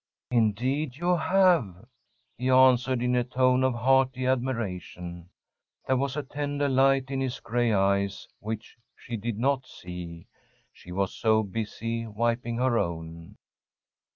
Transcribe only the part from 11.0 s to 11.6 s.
so